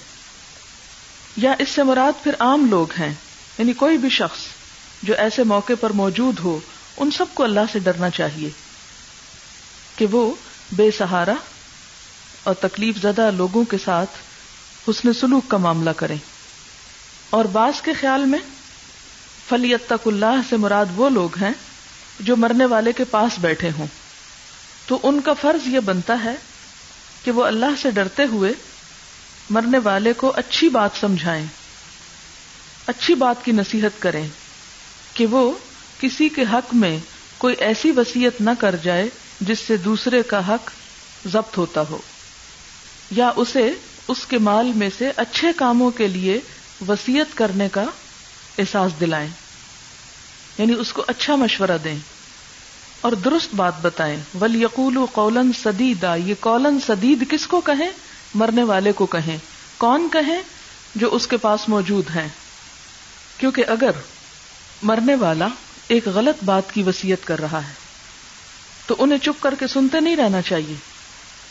[1.36, 3.14] یا اس سے مراد پھر عام لوگ ہیں
[3.58, 4.38] یعنی کوئی بھی شخص
[5.02, 6.60] جو ایسے موقع پر موجود ہو،
[6.96, 8.50] ان سب کو اللہ سے ڈرنا چاہیے
[9.96, 10.34] کہ وہ
[10.72, 11.34] بے سہارا
[12.42, 14.10] اور تکلیف زدہ لوگوں کے ساتھ
[14.88, 16.16] حسن سلوک کا معاملہ کریں۔
[17.30, 18.38] اور بعض کے خیال میں
[19.48, 21.52] فلیت تک اللہ سے مراد وہ لوگ ہیں
[22.20, 23.86] جو مرنے والے کے پاس بیٹھے ہوں۔
[24.86, 26.34] تو ان کا فرض یہ بنتا ہے
[27.24, 28.52] کہ وہ اللہ سے ڈرتے ہوئے
[29.50, 31.46] مرنے والے کو اچھی بات سمجھائیں،
[32.86, 34.28] اچھی بات کی نصیحت کریں
[35.14, 35.52] کہ وہ
[36.00, 36.98] کسی کے حق میں
[37.38, 39.08] کوئی ایسی وسیعت نہ کر جائے
[39.40, 40.70] جس سے دوسرے کا حق
[41.26, 41.98] ضبط ہوتا ہو،
[43.10, 43.72] یا اسے
[44.10, 46.40] اس کے مال میں سے اچھے کاموں کے لیے
[46.88, 47.84] وسیعت کرنے کا
[48.58, 49.28] احساس دلائیں۔
[50.58, 51.98] یعنی اس کو اچھا مشورہ دیں۔
[53.00, 57.90] اور درست بات بتائیں۔ ول یقول قولن سدیدا یہ قولن سدید کس کو کہیں؟
[58.34, 59.38] مرنے والے کو کہیں۔
[59.78, 60.42] کون کہیں؟
[60.94, 62.28] جو اس کے پاس موجود ہیں۔
[63.38, 63.90] کیونکہ اگر
[64.82, 65.48] مرنے والا
[65.88, 67.72] ایک غلط بات کی وسیعت کر رہا ہے،
[68.86, 70.74] تو انہیں چپ کر کے سنتے نہیں رہنا چاہیے،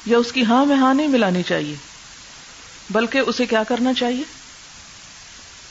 [0.05, 1.88] یا اس کی ہاں میں ہاں نہیں ملانی چاہیے۔
[2.89, 4.23] بلکہ اسے کیا کرنا چاہیے؟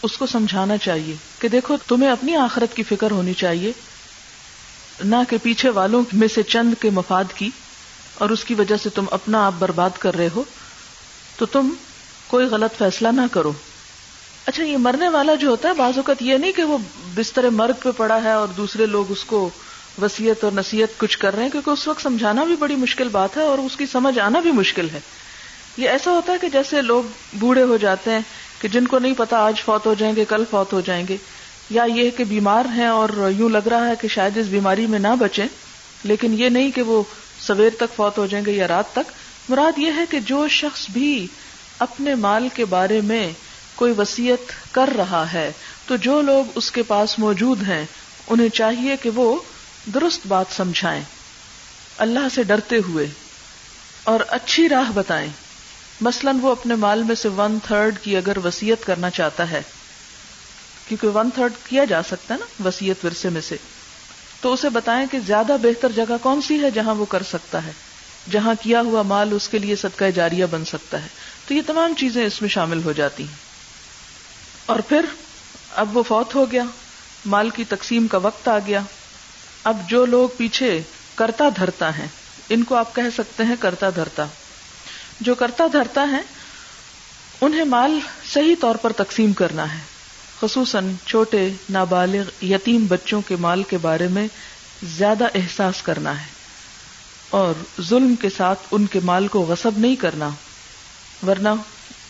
[0.02, 3.72] اس کو سمجھانا چاہیے کہ دیکھو، تمہیں اپنی آخرت کی فکر ہونی چاہیے،
[5.04, 7.50] نہ کہ پیچھے والوں میں سے چند کے مفاد کی،
[8.14, 10.44] اور اس کی وجہ سے تم اپنا آپ برباد کر رہے ہو۔
[11.36, 11.68] تو تم
[12.26, 13.52] کوئی غلط فیصلہ نہ کرو۔
[14.46, 16.78] اچھا یہ مرنے والا جو ہوتا ہے، بعض اوقات یہ نہیں کہ وہ
[17.14, 19.50] بستر مرگ پہ پڑا ہے اور دوسرے لوگ اس کو
[20.02, 23.36] وسیعت اور نصیحت کچھ کر رہے ہیں، کیونکہ اس وقت سمجھانا بھی بڑی مشکل بات
[23.36, 25.00] ہے اور اس کی سمجھ آنا بھی مشکل ہے۔
[25.78, 28.20] یہ ایسا ہوتا ہے کہ جیسے لوگ بوڑھے ہو جاتے ہیں
[28.60, 31.16] کہ جن کو نہیں پتا آج فوت ہو جائیں گے، کل فوت ہو جائیں گے۔
[31.70, 34.98] یا یہ کہ بیمار ہیں اور یوں لگ رہا ہے کہ شاید اس بیماری میں
[34.98, 35.46] نہ بچیں،
[36.04, 37.02] لیکن یہ نہیں کہ وہ
[37.40, 39.12] سویر تک فوت ہو جائیں گے یا رات تک۔
[39.48, 41.26] مراد یہ ہے کہ جو شخص بھی
[41.78, 43.32] اپنے مال کے بارے میں
[43.74, 45.52] کوئی وسیعت کر رہا ہے،
[45.86, 47.84] تو جو لوگ اس کے پاس موجود ہیں،
[48.28, 49.40] انہیں چاہیے کہ وہ
[49.94, 51.02] درست بات سمجھائیں،
[51.98, 53.06] اللہ سے ڈرتے ہوئے
[54.04, 55.28] اور اچھی راہ بتائیں۔
[56.00, 59.62] مثلا وہ اپنے مال میں سے ون تھرڈ کی اگر وسیعت کرنا چاہتا ہے،
[60.88, 63.56] کیونکہ ون تھرڈ کیا جا سکتا ہے نا وسیعت ورثے میں سے۔
[64.40, 67.72] تو اسے بتائیں کہ زیادہ بہتر جگہ کون سی ہے جہاں وہ کر سکتا ہے،
[68.30, 71.06] جہاں کیا ہوا مال اس کے لیے صدقہ جاریہ بن سکتا ہے۔
[71.48, 73.34] تو یہ تمام چیزیں اس میں شامل ہو جاتی ہیں۔
[74.66, 75.04] اور پھر
[75.70, 76.62] اب وہ فوت ہو گیا،
[77.26, 78.80] مال کی تقسیم کا وقت آ گیا۔
[79.64, 80.82] اب جو لوگ پیچھے
[81.14, 82.06] کرتا دھرتا ہے
[82.48, 84.24] ان کو آپ کہہ سکتے ہیں کرتا دھرتا۔
[85.20, 86.20] جو کرتا دھرتا ہے،
[87.40, 87.98] انہیں مال
[88.32, 89.80] صحیح طور پر تقسیم کرنا ہے۔
[90.40, 94.28] خصوصاً چھوٹے، نابالغ، یتیم بچوں کے مال کے بارے میں
[94.82, 96.26] زیادہ احساس کرنا ہے۔
[97.30, 100.28] اور ظلم کے ساتھ ان کے مال کو غصب نہیں کرنا۔
[101.26, 101.48] ورنہ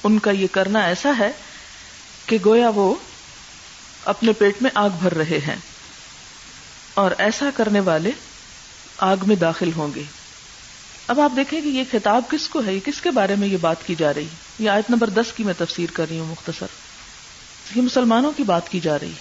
[0.05, 1.31] ان کا یہ کرنا ایسا ہے
[2.27, 2.95] کہ گویا وہ
[4.05, 5.57] اپنے پیٹ میں آگ بھر رہے ہیں۔
[6.95, 8.11] اور ایسا کرنے والے
[8.99, 10.03] آگ میں داخل ہوں گے۔
[11.09, 13.87] اب آپ دیکھیں کہ یہ خطاب کس کو ہے؟ کس کے بارے میں یہ بات
[13.87, 14.27] کی جا رہی
[14.59, 16.67] یہ آیت نمبر دس کی میں تفسیر کر رہی ہوں مختصر۔
[17.77, 19.13] یہ مسلمانوں کی بات کی جا رہی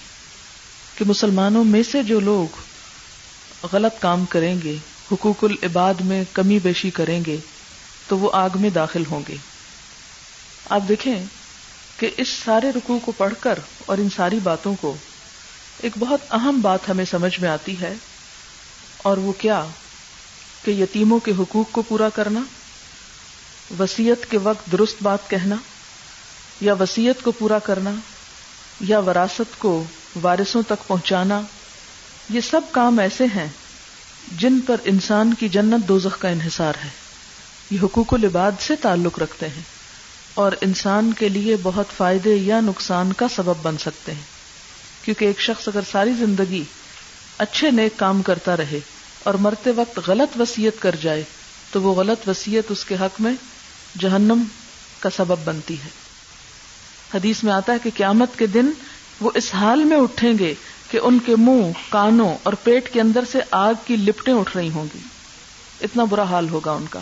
[0.97, 2.57] کہ مسلمانوں میں سے جو لوگ
[3.73, 4.75] غلط کام کریں گے،
[5.11, 7.37] حقوق العباد میں کمی بیشی کریں گے،
[8.07, 9.35] تو وہ آگ میں داخل ہوں گے۔
[10.69, 11.23] آپ دیکھیں
[11.97, 14.95] کہ اس سارے رکوع کو پڑھ کر اور ان ساری باتوں کو
[15.81, 17.93] ایک بہت اہم بات ہمیں سمجھ میں آتی ہے
[18.97, 19.65] اور وہ کیا؟
[20.67, 22.39] کہ یتیموں کے حقوق کو پورا کرنا
[23.79, 25.55] وسیعت کے وقت درست بات کہنا،
[26.61, 27.91] یا وسیعت کو پورا کرنا،
[28.79, 29.83] یا وراثت کو
[30.21, 31.41] وارثوں تک پہنچانا،
[32.29, 33.47] یہ سب کام ایسے ہیں
[34.37, 36.89] جن پر انسان کی جنت دوزخ کا انحصار ہے۔
[37.71, 39.63] یہ حقوق العباد سے تعلق رکھتے ہیں
[40.33, 44.37] اور انسان کے لیے بہت فائدے یا نقصان کا سبب بن سکتے ہیں۔
[45.05, 46.63] کیونکہ ایک شخص اگر ساری زندگی
[47.37, 48.79] اچھے نیک کام کرتا رہے
[49.27, 51.23] اور مرتے وقت غلط وسیعت کر جائے
[51.71, 53.33] تو وہ غلط وسیعت اس کے حق میں
[53.99, 54.43] جہنم
[54.99, 55.89] کا سبب بنتی ہے۔
[57.13, 58.71] حدیث میں آتا ہے کہ قیامت کے دن
[59.21, 60.53] وہ اس حال میں اٹھیں گے
[60.91, 64.69] کہ ان کے منہ، کانوں اور پیٹ کے اندر سے آگ کی لپٹیں اٹھ رہی
[64.69, 64.99] ہوں گی۔
[65.81, 66.99] اتنا برا حال ہوگا ان کا۔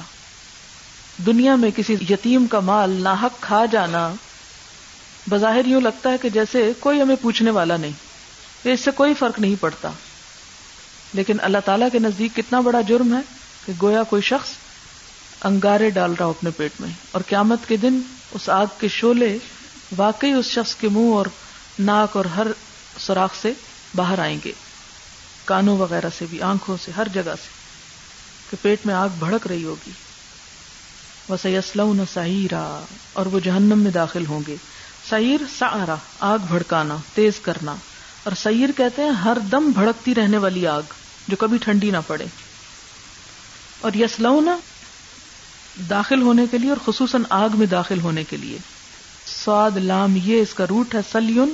[1.26, 4.14] دنیا میں کسی یتیم کا مال ناحق کھا جانا
[5.30, 7.92] بظاہر یوں لگتا ہے کہ جیسے کوئی ہمیں پوچھنے والا نہیں،
[8.64, 9.92] اس سے کوئی فرق نہیں پڑتا۔
[11.16, 13.22] لیکن اللہ تعالیٰ کے نزدیک کتنا بڑا جرم ہے
[13.66, 14.50] کہ گویا کوئی شخص
[15.44, 18.02] انگارے ڈال رہا ہو اپنے پیٹ میں اور قیامت کے دن
[18.32, 19.38] اس آگ کے شولے
[19.98, 21.26] واقعی اس شخص کے منہ اور
[21.80, 22.48] ناک اور ہر
[23.00, 23.54] سوراخ سے
[23.96, 24.52] باہر آئیں گے،
[25.46, 27.50] کانوں وغیرہ سے بھی، آنکھوں سے، ہر جگہ سے،
[28.50, 29.92] کہ پیٹ میں آگ بھڑک رہی ہوگی۔
[31.30, 34.56] وہ سیسلم سعیرا اور وہ جہنم میں داخل ہوں گے۔
[35.10, 37.76] سعیر سارا آگ بھڑکانا، تیز کرنا۔
[38.24, 40.82] اور سعیر کہتے ہیں ہر دم بھڑکتی رہنے والی آگ۔
[41.28, 42.26] جو کبھی ٹھنڈی نہ پڑے۔
[43.82, 44.58] اور یسلونا
[45.90, 48.58] داخل ہونے کے لیے اور خصوصاً آگ میں داخل ہونے کے لیے۔
[49.46, 51.54] سواد لام یہ اس کا روٹ ہے، سلیون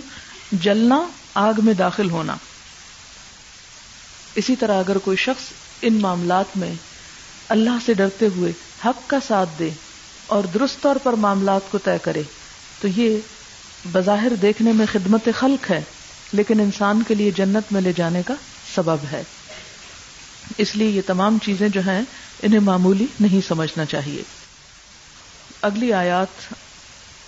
[0.52, 2.36] جلنا، آگ میں داخل ہونا۔
[4.36, 5.44] اسی طرح اگر کوئی شخص
[5.82, 6.74] ان معاملات میں
[7.50, 8.52] اللہ سے ڈرتے ہوئے
[8.86, 9.70] حق کا ساتھ دے
[10.28, 12.24] اور درست طور پر معاملات کو طے کرے،
[12.82, 13.18] تو یہ
[13.92, 15.82] بظاہر دیکھنے میں خدمت خلق ہے،
[16.34, 18.34] لیکن انسان کے لیے جنت میں لے جانے کا
[18.76, 19.24] سبب ہے۔
[20.58, 22.02] اس لیے یہ تمام چیزیں جو ہیں
[22.44, 24.24] انہیں معمولی نہیں سمجھنا چاہیے۔
[25.62, 26.54] اگلی آیات،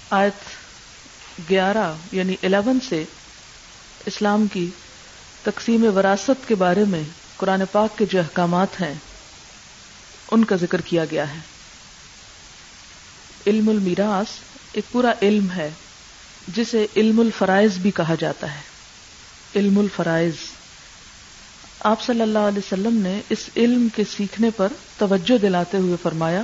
[0.10, 0.64] آیت
[1.50, 3.04] گیارہ یعنی الیون سے
[4.06, 4.70] اسلام کی
[5.44, 7.04] تقسیم وراثت کے بارے میں
[7.38, 8.94] قرآن پاک کے جو احکامات ہیں،
[10.32, 11.40] ان کا ذکر کیا گیا ہے۔
[13.48, 14.28] علم المیراث
[14.74, 15.70] ایک پورا علم ہے،
[16.48, 18.62] جسے علم الفرائض بھی کہا جاتا ہے۔
[19.56, 20.34] علم الفرائض۔
[21.84, 24.68] آپ صلی اللہ علیہ وسلم نے اس علم کے سیکھنے پر
[24.98, 26.42] توجہ دلاتے ہوئے فرمایا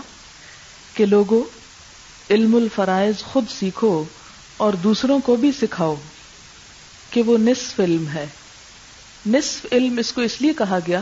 [0.94, 1.44] کہ لوگوں
[2.30, 4.04] علم الفرائض خود سیکھو
[4.58, 5.96] اور دوسروں کو بھی سکھاؤ
[7.10, 8.26] کہ وہ نصف علم ہے۔
[9.26, 11.02] نصف علم اس کو اس لیے کہا گیا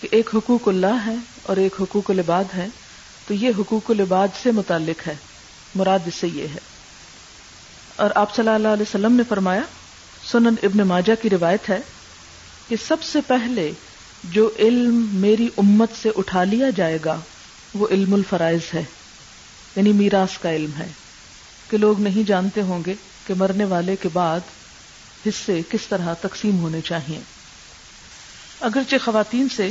[0.00, 2.66] کہ ایک حقوق اللہ ہے اور ایک حقوق العباد ہے،
[3.28, 5.14] تو یہ حقوق العباد سے متعلق ہے۔
[5.74, 6.60] مراد اس سے یہ ہے۔
[7.96, 9.62] اور آپ صلی اللہ علیہ وسلم نے فرمایا،
[10.32, 11.78] سنن ابن ماجہ کی روایت ہے
[12.72, 13.72] کہ سب سے پہلے
[14.24, 17.20] جو علم میری امت سے اٹھا لیا جائے گا،
[17.74, 18.84] وہ علم الفرائض ہے
[19.76, 20.88] یعنی میراث کا علم ہے۔
[21.70, 22.94] کہ لوگ نہیں جانتے ہوں گے
[23.26, 24.40] کہ مرنے والے کے بعد
[25.26, 27.20] حصے کس طرح تقسیم ہونے چاہیے
[28.60, 29.68] اگرچہ خواتین سے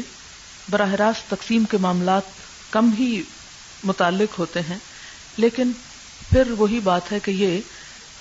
[0.70, 2.24] براہ راست تقسیم کے معاملات
[2.72, 3.22] کم ہی
[3.84, 4.78] متعلق ہوتے ہیں،
[5.38, 5.72] لیکن
[6.30, 7.60] پھر وہی بات ہے کہ یہ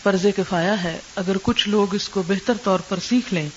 [0.03, 3.49] فرض کفایا ہے، اگر کچھ لوگ اس کو بہتر طور پر سیکھ لیں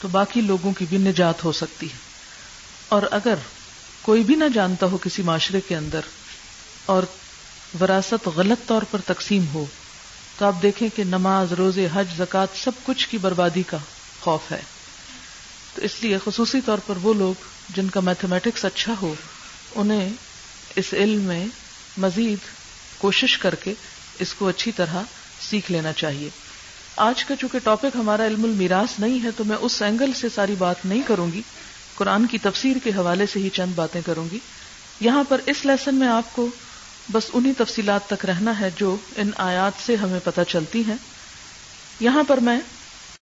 [0.00, 1.96] تو باقی لوگوں کی بھی نجات ہو سکتی ہے۔
[2.88, 3.34] اور اگر
[4.02, 6.00] کوئی بھی نہ جانتا ہو کسی معاشرے کے اندر
[6.86, 7.02] اور
[7.80, 9.64] وراثت غلط طور پر تقسیم ہو،
[10.38, 13.76] تو آپ دیکھیں کہ نماز، روزے، حج زکات سب کچھ کی بربادی کا
[14.20, 14.60] خوف ہے۔
[15.74, 17.34] تو اس لیے خصوصی طور پر وہ لوگ
[17.68, 19.14] جن کا میتھمیٹکس اچھا ہو،
[19.74, 20.10] انہیں
[20.76, 21.46] اس علم میں
[21.98, 22.38] مزید
[22.98, 23.74] کوشش کر کے
[24.18, 25.02] اس کو اچھی طرح
[25.40, 26.28] سیکھ لینا چاہیے۔
[27.00, 30.54] آج کا چونکہ ٹاپک ہمارا علم المیراث نہیں ہے تو میں اس اینگل سے ساری
[30.58, 31.42] بات نہیں کروں گی۔
[31.94, 34.38] قرآن کی تفسیر کے حوالے سے ہی چند باتیں کروں گی۔
[35.00, 36.48] یہاں پر اس لیسن میں آپ کو
[37.12, 40.96] بس انہی تفصیلات تک رہنا ہے جو ان آیات سے ہمیں پتہ چلتی ہیں۔
[42.00, 42.60] یہاں پر میں